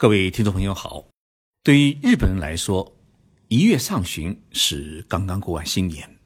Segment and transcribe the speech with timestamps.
[0.00, 1.08] 各位听众朋友好，
[1.64, 2.96] 对于日本人来说，
[3.48, 6.20] 一月上旬是刚刚过完新年。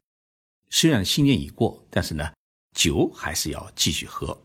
[0.69, 2.33] 虽然新年已过，但是呢，
[2.75, 4.43] 酒还是要继续喝。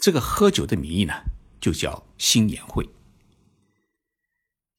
[0.00, 1.12] 这个喝酒的名义呢，
[1.60, 2.88] 就叫新年会。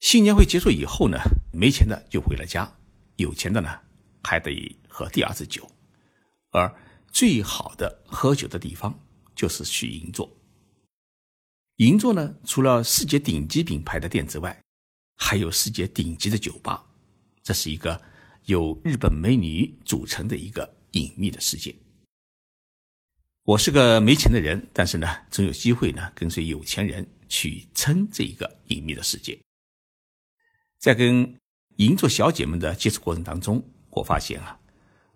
[0.00, 1.16] 新年会结束以后呢，
[1.52, 2.76] 没钱的就回了家，
[3.14, 3.78] 有钱的呢，
[4.24, 5.70] 还得喝第二次酒。
[6.50, 6.74] 而
[7.12, 8.98] 最好的喝酒的地方，
[9.36, 10.28] 就是去银座。
[11.78, 14.60] 银座呢，除了世界顶级品牌的店之外，
[15.14, 16.84] 还有世界顶级的酒吧。
[17.40, 18.02] 这是一个
[18.46, 21.72] 由日本美女组成的一个隐秘的世界。
[23.44, 29.38] 我是个没钱的人，但是呢，总有机会呢，跟随有钱人去撑这一个隐秘的世界。
[30.80, 31.32] 在跟
[31.76, 34.58] 银座小姐们的接触过程当中，我发现啊，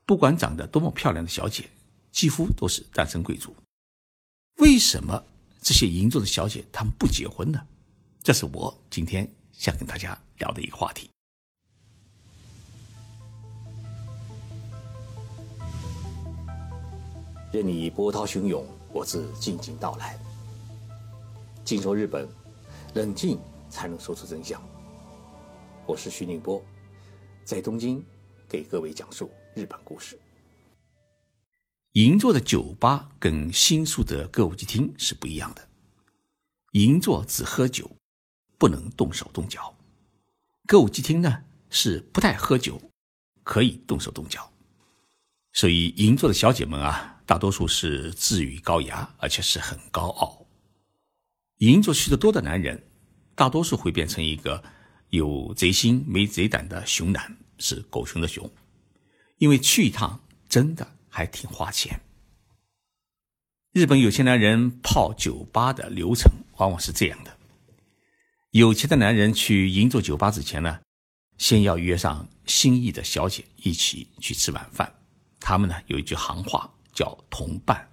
[0.07, 1.69] 不管长得多么漂亮的小姐，
[2.13, 3.53] 几乎都是单身贵族。
[4.59, 5.27] 为什么？
[5.63, 7.65] 这些银座的小姐，她们不结婚呢？
[8.21, 11.09] 这是我今天想跟大家聊的一个话题。
[17.53, 20.19] 任你波涛汹涌，我自静静到来。
[21.65, 22.29] 静说日本，
[22.95, 23.39] 冷静
[23.71, 24.61] 才能说出真相。
[25.87, 26.61] 我是徐宁波，
[27.45, 28.05] 在东京
[28.49, 30.19] 给各位讲述日本故事。
[31.93, 35.69] 银座的酒吧跟新宿的歌舞伎町是不一样的。
[36.73, 37.99] 银座只喝酒，
[38.57, 39.75] 不能动手动脚；
[40.67, 42.81] 歌舞伎町呢是不太喝酒，
[43.43, 44.51] 可以动手动脚。
[45.53, 50.47] 所以银座的小姐们啊，大多数是自愈高雅，而且是很高傲。
[51.59, 52.83] 银座去的多的男人，
[53.35, 54.65] 大多数会变成一个
[55.11, 58.51] 有贼心没贼胆的熊男，是狗熊的熊，
[59.37, 60.97] 因为去一趟真的。
[61.15, 62.01] 还挺花钱。
[63.73, 67.37] 日本有钱男人泡酒吧的流程往往是这样的：
[68.53, 70.81] 有钱的男人去银座酒吧之前呢，
[71.37, 74.91] 先要约上心仪的小姐一起去吃晚饭。
[75.39, 77.91] 他们呢有一句行话叫“同伴”。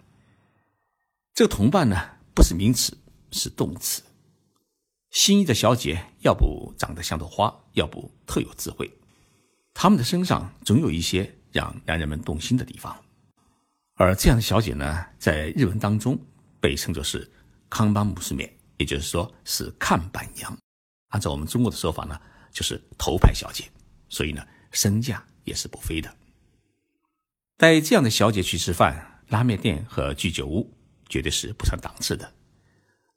[1.35, 1.97] 这个“同伴”呢
[2.34, 2.97] 不是名词，
[3.31, 4.02] 是动词。
[5.12, 8.90] 心仪的小姐要不长得像朵花，要不特有智慧，
[9.74, 12.96] 他们的身上总有一些让男人们动心的地方。
[14.00, 16.18] 而这样的小姐呢，在日文当中
[16.62, 17.30] 被称作是
[17.70, 20.58] 康巴姆斯面，也就是说是看板娘。
[21.10, 22.18] 按照我们中国的说法呢，
[22.50, 23.66] 就是头牌小姐，
[24.08, 26.09] 所以呢，身价也是不菲的。
[27.58, 30.74] 带这样的小姐去吃饭，拉面店和居酒屋
[31.09, 32.34] 绝对是不上档次的。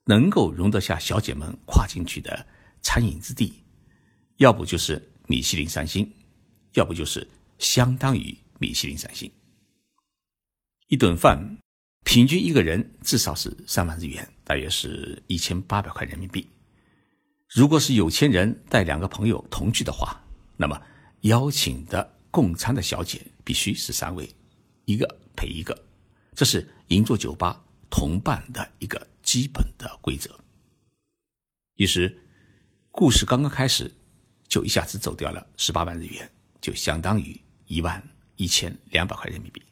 [0.06, 2.44] 能够容得下小姐们跨进去的
[2.80, 3.62] 餐饮之地，
[4.38, 6.12] 要不就是米其林三星，
[6.72, 7.24] 要不就是
[7.60, 9.30] 相当于米其林三星。
[10.92, 11.56] 一顿饭，
[12.04, 16.46] 平均一个人至少是三万日元，大约是一千八百块人民币。
[17.48, 20.22] 如果是有钱人带两个朋友同去的话，
[20.54, 20.78] 那么
[21.22, 24.28] 邀请的共餐的小姐必须是三位，
[24.84, 25.82] 一个陪一个，
[26.34, 30.38] 这是银座酒吧同伴的一个基本的规则。
[31.76, 32.20] 于是，
[32.90, 33.90] 故事刚刚开始，
[34.46, 36.30] 就一下子走掉了十八万日元，
[36.60, 39.62] 就相当于一万一千两百块人民币。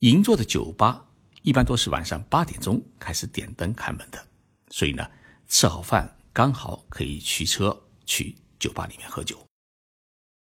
[0.00, 1.06] 银座的酒吧
[1.42, 4.26] 一般都是晚上八点钟开始点灯开门的，
[4.70, 5.06] 所以呢，
[5.46, 9.38] 吃好饭刚好可以驱车去酒吧里面喝酒。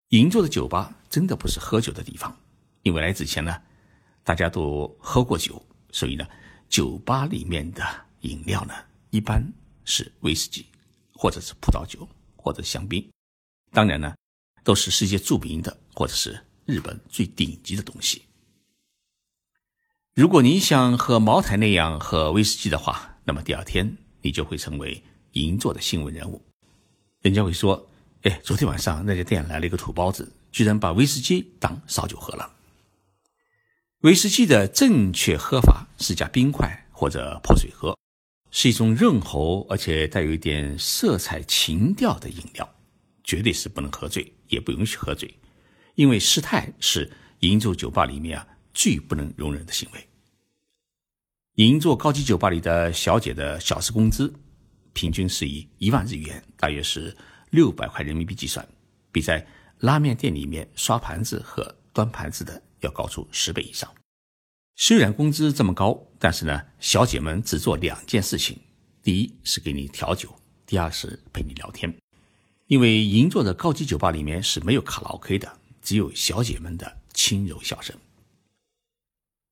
[0.09, 2.37] 银座的酒吧真的不是喝酒的地方，
[2.83, 3.61] 因为来之前呢，
[4.21, 6.27] 大家都喝过酒，所以呢，
[6.67, 7.81] 酒吧里面的
[8.21, 8.73] 饮料呢，
[9.11, 9.41] 一般
[9.85, 10.65] 是威士忌，
[11.13, 12.05] 或者是葡萄酒，
[12.35, 13.09] 或者香槟，
[13.71, 14.13] 当然呢，
[14.65, 18.23] 都是世界著名的或者是日本最顶级的东西。
[20.17, 26.41] 如果你想喝茅台那样喝威士忌的话，那么第二天你就会成为银座的新闻人物。
[27.21, 27.87] 人家会说
[28.25, 32.51] ：“哎，昨天晚上那家店来了一个土包子，居然把威士忌当烧酒喝了。”
[34.01, 37.95] 威士忌的正确喝法是加冰块或者泡水喝，
[38.49, 42.67] 是一种润喉而且带有一点色彩情调的饮料，
[43.23, 45.31] 绝对是不能喝醉，也不允许喝醉，
[45.93, 47.11] 因为失态是
[47.41, 48.47] 银座酒吧里面啊。
[48.77, 50.07] 最不能容忍的行为。
[51.55, 54.31] 银座高级酒吧里的小姐的小时工资，
[54.93, 57.17] 平均是以一万日元，大约是
[57.49, 58.65] 六百块人民币计算，
[59.11, 59.43] 比在
[59.79, 63.91] 拉面店里面刷盘子和端盘子的要高出十倍以上。
[64.75, 68.59] 虽然工资这么高，但是呢，小姐们只做两件事情：
[69.01, 70.29] 第一是给你调酒，
[70.67, 71.91] 第二是陪你聊天。
[72.67, 75.51] 因为银座的高级酒吧里面是没有卡拉 OK 的，
[75.81, 77.97] 只有小姐们的轻柔笑声。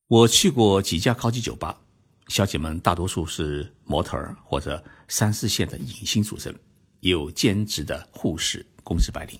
[0.07, 1.81] 我去过几家高级酒吧，
[2.27, 6.53] 小姐们大多数是模特儿或者三四线的影星出身，
[6.99, 9.39] 也有兼职的护士、公司白领。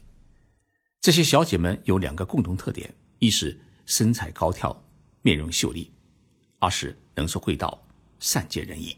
[1.02, 4.76] 这些小姐们有两个共同特点：一是身材高挑、
[5.22, 5.88] 面容秀丽；
[6.58, 7.80] 二是能说会道、
[8.20, 8.98] 善解人意。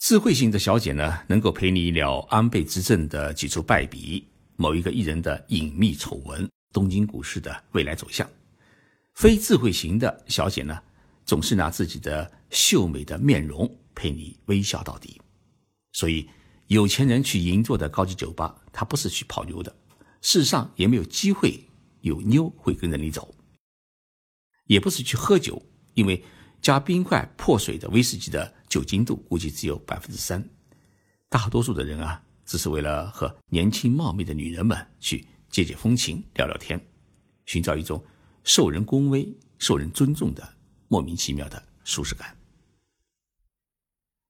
[0.00, 8.28] 智慧型的小姐呢，能够陪你聊安倍执政的几处败笔、某一个艺人的隐秘丑闻、东京股市的未来走向。
[9.16, 10.78] 非智慧型的小姐呢，
[11.24, 15.18] 总是拿自己的秀美的面容陪你微笑到底。
[15.92, 16.28] 所以，
[16.66, 19.74] 有钱人去银座的高级酒吧，他不是去泡妞的，
[20.20, 21.58] 世上也没有机会
[22.02, 23.34] 有妞会跟着你走。
[24.66, 25.62] 也不是去喝酒，
[25.94, 26.22] 因为
[26.60, 30.46] 加冰块破水的威士忌的酒精度估计只有百分之三。
[31.30, 36.78] 大多数的人啊，只是为了和年轻貌美的女人们去解解风情、聊聊天，
[37.46, 38.04] 寻找一种。
[38.46, 39.28] 受人恭维、
[39.58, 40.56] 受人尊重的
[40.86, 42.34] 莫名其妙的舒适感。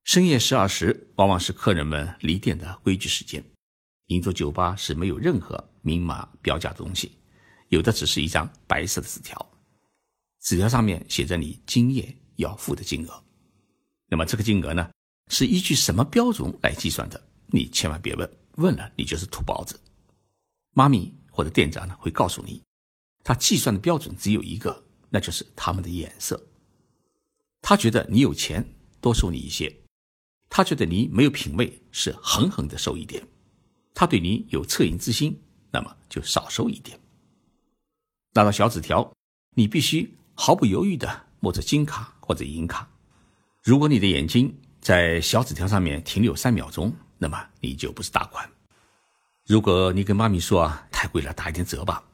[0.05, 3.45] 深夜十二时，往往是客人们离店的规矩时间。
[4.07, 7.13] 银座酒吧是没有任何明码标价的东西，
[7.69, 9.37] 有的只是一张白色的纸条，
[10.41, 13.23] 纸条上面写着你今夜要付的金额。
[14.09, 14.91] 那么这个金额呢，
[15.31, 17.23] 是依据什么标准来计算的？
[17.49, 19.79] 你千万别问，问了你就是土包子。
[20.73, 22.62] 妈咪或者店长呢会告诉你。
[23.26, 26.40] 他计算的标准只有一个，那就是他们的眼色。
[27.61, 28.64] 他觉得你有钱，
[29.00, 29.69] 多收你一些；
[30.49, 33.26] 他觉得你没有品位，是狠狠的收一点。
[33.93, 35.37] 他对你有恻隐之心，
[35.73, 36.96] 那么就少收一点。
[38.32, 39.12] 拿到小纸条，
[39.56, 42.88] 你必须毫不犹豫的摸着金卡或者银卡。
[43.64, 48.49] 如果你的眼睛在小纸条上面停留三秒钟，那么你就不是大款。
[49.46, 52.05] 如果你跟妈咪说啊，太贵了，打一点折吧，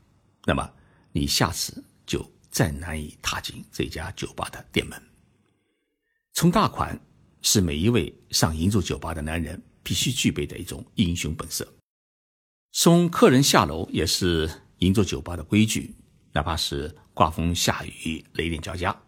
[0.47, 0.73] 那么。
[1.13, 5.01] 你下次就再难以踏进这家酒吧的店门。
[6.35, 6.99] 充大款
[7.43, 11.67] 是每一位上银座酒吧的男人必须具备的一种英雄本色。
[12.73, 15.95] 送客人下楼也是银座酒吧的规矩，
[16.33, 18.99] 哪怕是刮风下雨、雷电交加，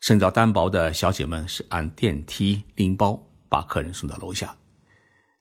[0.00, 4.56] 身着单薄的小姐们是按电梯拎包把客人送到楼下。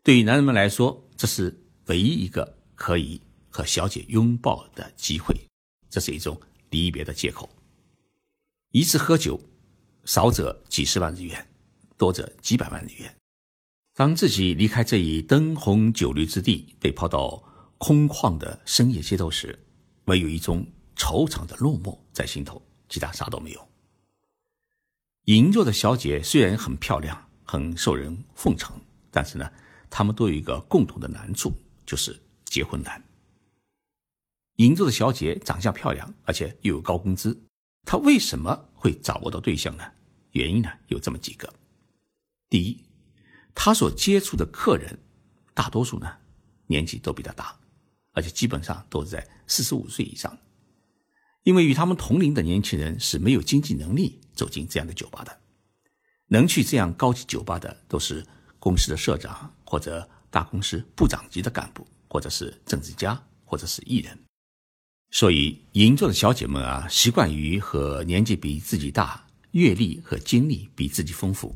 [0.03, 3.19] 对于男人们来说，这是唯一一个可以
[3.49, 5.35] 和小姐拥抱的机会。
[5.89, 6.39] 这是一种
[6.69, 7.49] 离别的借口。
[8.71, 9.39] 一次喝酒，
[10.05, 11.47] 少则几十万日元，
[11.97, 13.15] 多则几百万日元。
[13.95, 17.43] 当自己离开这一灯红酒绿之地，被抛到
[17.77, 19.57] 空旷的深夜街头时，
[20.05, 20.65] 唯有一种
[20.95, 23.67] 惆怅的落寞在心头，其他啥都没有。
[25.25, 28.79] 银座的小姐虽然很漂亮，很受人奉承，
[29.11, 29.51] 但是呢，
[29.89, 31.51] 她们都有一个共同的难处，
[31.85, 33.03] 就是结婚难。
[34.59, 37.45] 银座的小姐长相漂亮，而且又有高工资，
[37.85, 39.83] 她为什么会找不到对象呢？
[40.31, 41.53] 原因呢有这么几个：
[42.49, 42.83] 第一，
[43.55, 44.99] 她所接触的客人
[45.53, 46.11] 大多数呢
[46.67, 47.57] 年纪都比较大，
[48.11, 50.37] 而且基本上都是在四十五岁以上，
[51.43, 55.39] 因为与他们同龄的年轻人是没有经济能力走进这样的酒吧的，
[56.27, 58.27] 能去这样高级酒吧的都是
[58.59, 64.19] 公司的社长或者大公司部长级的干部，或者是政治家，或者是艺人。
[65.11, 71.55] 所以，银座的小姐们啊，习惯于和年纪比自己大、阅历和经历比自己丰富、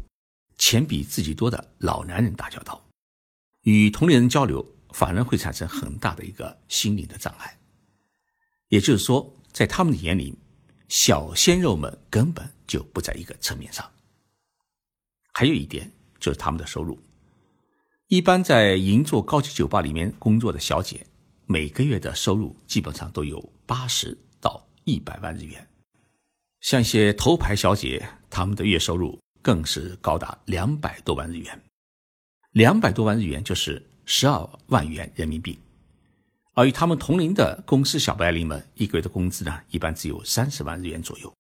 [0.58, 2.84] 钱比自己多的老男人打交道，
[3.62, 7.56] 与同龄人交流，反而会产生很大的一个心灵的障碍。
[8.70, 10.36] 也就是说，在他们的眼里，
[10.90, 13.88] 小鲜肉们根本就不在一个层面上。
[15.32, 17.00] 还有一点就是他们的收入，
[18.08, 21.06] 一般在银座高级酒吧里面工作的小姐。
[21.54, 25.68] 每个月的收入基本上都有八十到一百万日元，
[26.62, 31.64] 像一些头牌小姐，她们的月收入更是高达两百多万日元，
[32.54, 35.60] 两百多万日元就是十二万元人民币。
[36.56, 41.32] 而与他们同龄的公司小白领们，一个月的工资呢，一般只有三十万日元左右。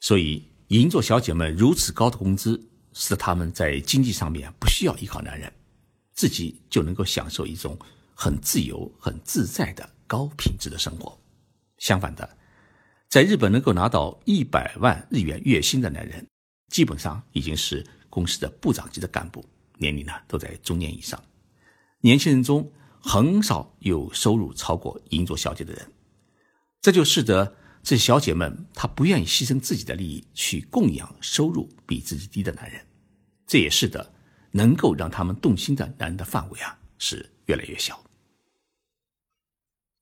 [0.00, 2.60] 所以，银座小姐们如此高的工资，
[2.92, 5.52] 使他们在经济上面不需要依靠男人，
[6.12, 7.78] 自己就能够享受一种。
[8.14, 11.18] 很自由、很自在的高品质的生活。
[11.78, 12.36] 相反的，
[13.08, 16.26] 在日本能够拿到一百万日元月薪的男人，
[16.68, 19.44] 基本上已经是公司的部长级的干部，
[19.78, 21.22] 年龄呢都在中年以上。
[22.00, 25.92] 年轻人中很少有收入超过银座小姐的人，
[26.80, 32.86] 这就使得这小姐们她不愿意牺牲自己的利益去供养收入比自己低的男人。
[33.46, 34.12] 这也是的，
[34.52, 38.03] 能够让他们动心的男人的范围啊是越来越小。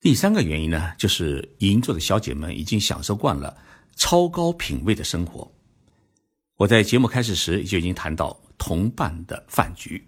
[0.02, 3.56] 第三个原因呢，就是银座的小姐们已经享受惯了
[3.94, 5.48] 超高品位的生活。
[6.56, 10.04] 我在节目开始时就已经谈到同伴的饭局，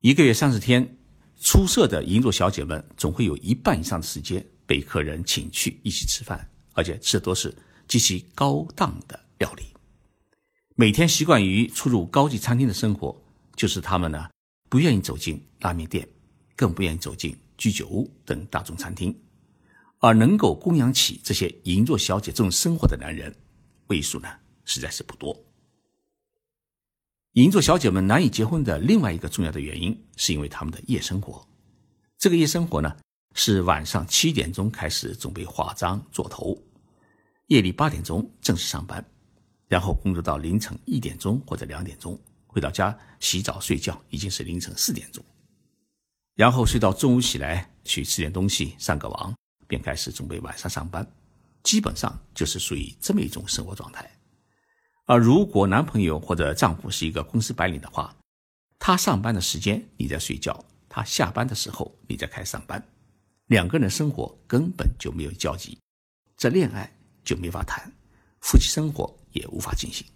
[0.00, 0.96] 一个月三十天，
[1.38, 7.54] 出色的银座小姐们总会有一半以上的时间被客人请去一起吃饭，而且吃的都是
[7.86, 9.64] 极其高档的料理。
[10.74, 13.14] 每天习惯于出入高级餐厅的生活，
[13.56, 14.30] 就是他们呢
[14.70, 16.08] 不愿意走进拉面店，
[16.56, 19.18] 更不愿意走进居酒屋等大众餐厅，
[19.98, 23.34] 而能够供养起这些银座小姐这种生活的男人，
[23.88, 24.28] 为数呢
[24.64, 25.36] 实在是不多。
[27.32, 31.46] 银座小姐们难以结婚的另外一个重要的原因，是因为他们的夜生活。
[32.16, 32.96] 这个夜生活呢，
[33.34, 36.56] 是晚上七点钟开始准备化妆做头，
[37.48, 39.04] 夜里八点钟正式上班。
[39.68, 45.22] 然后工作到凌晨一点钟或者两点钟，回到家洗澡睡觉，已经是凌晨四点钟。
[46.36, 49.34] 然后睡到中午起来去吃点东西，上个网，
[49.66, 51.04] 便开始准备晚上上班。
[51.64, 54.08] 基本上就是属于这么一种生活状态。
[55.06, 58.14] 而如果男朋友或者丈夫是一个公司白领的话，
[58.78, 62.80] 他上班的时间你在睡觉，他下班的时候你在开始上班，
[63.46, 65.76] 两个人生活根本就没有交集，
[66.36, 67.92] 这恋爱就没法谈，
[68.40, 69.12] 夫妻生活。
[69.36, 70.06] 也无法进行。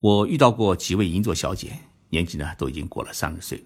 [0.00, 3.64] 我遇到过几位银座小姐，年纪呢都已经过了三十岁。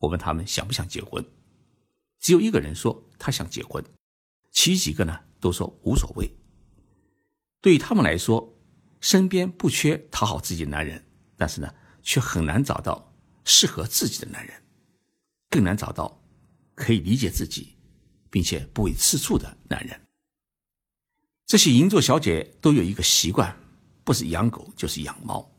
[0.00, 1.24] 我问他们想不想结婚，
[2.18, 3.84] 只有一个人说他想结婚，
[4.50, 6.28] 其余几个呢都说无所谓。
[7.60, 8.58] 对于他们来说，
[9.00, 13.14] 身边不缺讨好自己的男人，但是呢却很难找到
[13.44, 14.62] 适合自己的男人，
[15.50, 16.22] 更难找到
[16.74, 17.76] 可以理解自己
[18.30, 20.00] 并且不会吃醋的男人。
[21.44, 23.54] 这些银座小姐都有一个习惯，
[24.04, 25.50] 不是养狗就是养猫。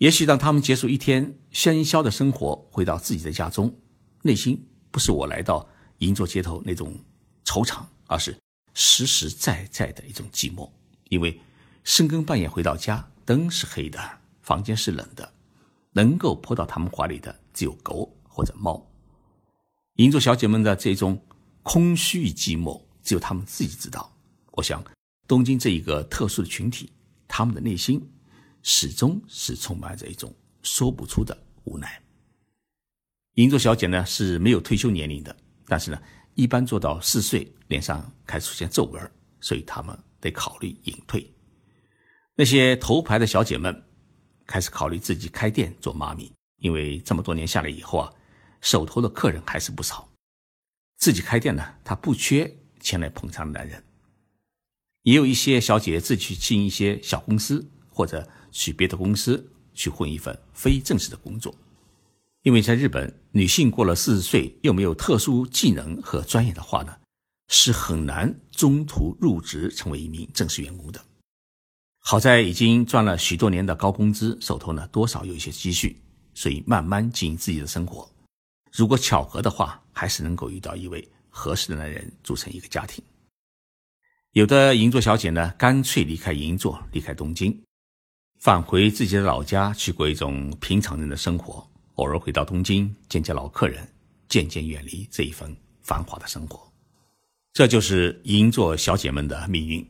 [0.00, 3.78] 也许当他们结束一天喧嚣的生活，回到自己的家中，
[4.22, 6.98] 内心不是我来到银座街头那种
[7.44, 8.34] 惆怅，而是
[8.72, 10.70] 实实在在的一种寂寞。
[11.10, 11.38] 因为
[11.84, 14.00] 深更半夜回到家，灯是黑的，
[14.40, 15.30] 房间是冷的，
[15.92, 18.82] 能够扑到他们怀里的只有狗或者猫。
[19.96, 21.22] 银座小姐们的这种
[21.62, 24.10] 空虚与寂寞，只有他们自己知道。
[24.52, 24.82] 我想，
[25.28, 26.90] 东京这一个特殊的群体，
[27.28, 28.02] 他们的内心
[28.62, 32.00] 始终是充满着一种说不出的无奈。
[33.34, 35.34] 银座小姐呢是没有退休年龄的，
[35.66, 36.02] 但是呢，
[36.34, 41.32] 一般做到四岁，脸上开始出现皱纹，所以他们得考虑隐退。
[42.34, 43.84] 那些头牌的小姐们
[44.46, 48.12] 开始考虑自己开店做妈咪，因为这么多年下来以后啊，
[48.60, 50.08] 手头的客人还是不少。
[50.96, 53.82] 自己开店呢，她不缺前来捧场的男人。
[55.02, 61.54] 也有一些小姐自己去进一些小公司，或者去别的公司去混一份非正式的工作，
[62.42, 66.96] 因为在日本，女性过了四十岁又没有特殊技能和专业的话呢，
[67.48, 71.00] 是很难中途入职成为一名正式员工的。
[72.02, 76.00] 好在已经赚了许多年的高工资，手头呢多少有一些积蓄，
[76.34, 78.10] 所以慢慢经营自己的生活。
[78.72, 83.04] 如果巧合的话，还是能够遇到一位合适的男人，组成一个家庭。
[84.32, 87.60] 有的银座小姐呢，干脆离开银座，离开东京，
[88.40, 91.68] 返回自己的老家，去过一种平常人的生活。
[91.96, 93.86] 偶尔回到东京，见见老客人，
[94.30, 96.66] 渐渐远离这一份繁华的生活。
[97.52, 99.86] 这就是银座小姐们的命运。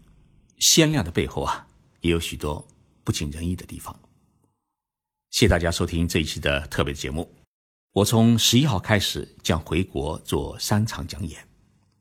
[0.59, 1.65] 鲜亮的背后啊，
[2.01, 2.67] 也有许多
[3.05, 3.97] 不尽人意的地方。
[5.31, 7.33] 谢谢大家收听这一期的特别节目。
[7.93, 11.39] 我从十一号开始将回国做三场讲演，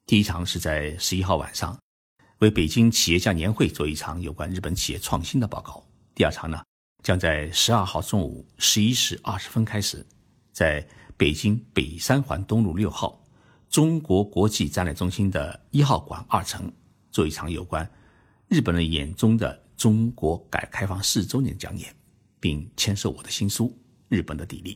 [0.08, 1.78] 第一场是在十一号晚上。
[2.40, 5.86] 为北京企业家年会做一场有关日本企业创新的报告。
[6.20, 6.62] 第二场呢，
[7.02, 10.06] 将在十二号中午十一时二十分开始，
[10.52, 10.86] 在
[11.16, 13.24] 北京北三环东路六号
[13.70, 16.70] 中国国际展览中心的一号馆二层
[17.10, 17.90] 做一场有关
[18.50, 21.96] 日本人眼中的中国改革开放四周年讲演，
[22.38, 23.68] 并签售我的新书
[24.10, 24.76] 《日本的砥砺》。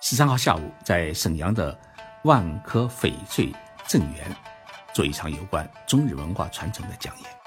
[0.00, 1.76] 十三号下午在沈阳的
[2.22, 3.52] 万科翡翠
[3.88, 4.36] 正园。
[4.94, 7.41] 做一场有关中日文化传承的讲演。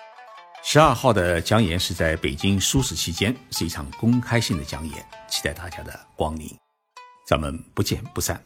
[0.67, 6.49] 十二号的讲演是在北京书市期间，是一场公开性的讲演，期待大家的光临，
[7.27, 8.43] 咱们不见不散。